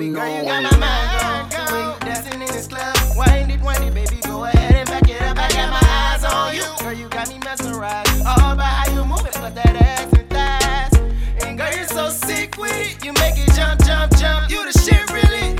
baby 0.00 0.14
girl, 0.14 0.34
you 0.34 0.44
got 0.44 0.62
my 0.62 0.76
mind 0.78 1.50
gone. 1.52 1.66
The 1.66 1.72
way 1.74 1.82
you 1.82 1.98
dancing 2.00 2.40
in 2.40 2.48
this 2.48 2.66
club, 2.66 2.96
wind 3.16 3.52
it, 3.52 3.60
wind 3.60 3.84
it, 3.84 3.92
baby, 3.92 4.20
go 4.22 4.44
ahead 4.44 4.74
and 4.74 4.88
back 4.88 5.08
it 5.08 5.20
up. 5.20 5.36
I 5.36 5.48
got 5.52 5.70
my 5.70 5.88
eyes 5.88 6.24
on 6.24 6.54
you, 6.54 6.64
girl, 6.80 6.92
you 6.92 7.08
got 7.08 7.28
me 7.28 7.38
mesmerized. 7.38 8.24
All 8.24 8.52
about 8.52 8.64
how 8.64 8.94
you 8.94 9.04
move 9.04 9.26
it, 9.26 9.34
but 9.34 9.54
that 9.54 9.76
ass 9.76 10.12
and 10.14 10.30
thighs. 10.30 11.44
And 11.44 11.58
girl, 11.58 11.70
you're 11.76 11.86
so 11.86 12.08
sick 12.08 12.56
with 12.56 12.72
it, 12.72 13.04
you 13.04 13.12
make 13.14 13.36
it 13.36 13.52
jump, 13.54 13.84
jump, 13.84 14.16
jump. 14.16 14.50
You 14.50 14.64
the 14.64 14.72
shit, 14.78 15.04
really. 15.12 15.58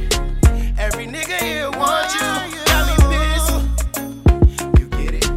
Every 0.79 1.07
nigga 1.07 1.37
here 1.39 1.71
want 1.73 2.09
you, 2.15 2.29
got 2.65 2.83
me 2.89 2.97
pissed. 3.13 3.53
You 4.81 4.87
get 4.89 5.15
it, 5.21 5.31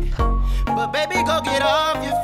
but 0.66 0.94
baby, 0.94 1.24
go 1.24 1.42
get 1.42 1.62
off 1.62 2.02
your 2.06 2.23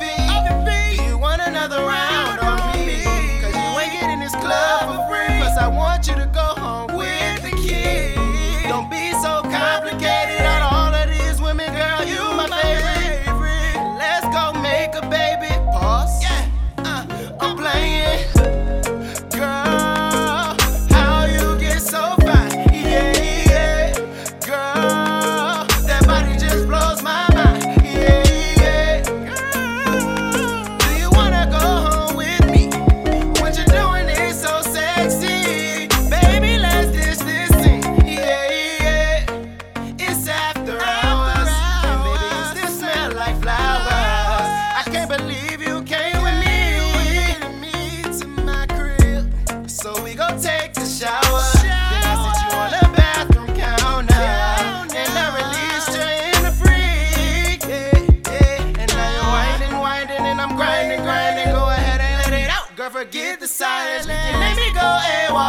forget 63.00 63.40
the 63.40 63.48
silence. 63.48 64.06
You 64.08 64.40
made 64.40 64.58
me 64.58 64.74
go 64.74 64.82
AWOL 64.82 65.49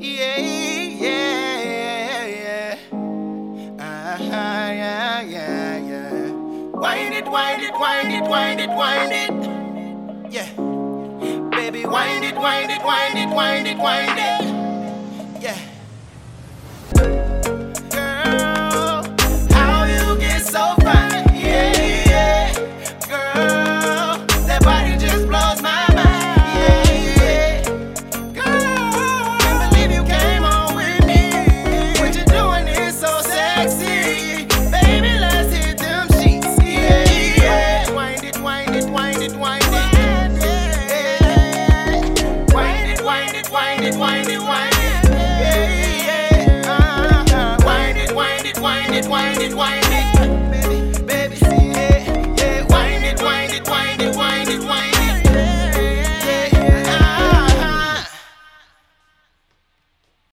yeah, 0.00 0.36
yeah, 0.96 2.26
yeah. 2.26 2.78
Uh-huh, 3.78 4.22
yeah, 4.30 5.20
yeah, 5.22 5.76
yeah. 5.78 6.30
Wind 6.72 7.14
it, 7.14 7.28
wind 7.30 7.62
it, 7.62 7.74
wind 7.78 8.12
it, 8.12 8.28
wind 8.28 8.60
it, 8.60 8.70
wind 8.70 9.12
it. 9.12 10.32
Yeah. 10.32 10.48
Baby, 11.50 11.86
wind 11.86 12.24
it, 12.24 12.36
wind 12.36 12.70
it, 12.70 12.82
wind 12.84 13.18
it, 13.18 13.28
wind 13.34 13.66
it, 13.66 13.78
wind 13.78 14.18
it. 14.18 15.42
Yeah. 15.42 15.58
it, 48.96 49.06
wind 49.08 49.42
it, 49.42 49.54
wind 49.54 49.84
it. 49.84 49.85